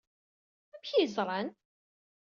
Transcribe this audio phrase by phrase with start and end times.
[0.75, 1.47] Amek ay ẓran?